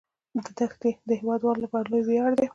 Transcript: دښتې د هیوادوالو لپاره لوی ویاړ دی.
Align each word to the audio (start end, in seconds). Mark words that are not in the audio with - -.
دښتې 0.59 0.89
د 1.07 1.09
هیوادوالو 1.19 1.63
لپاره 1.65 1.89
لوی 1.91 2.03
ویاړ 2.05 2.31
دی. 2.39 2.47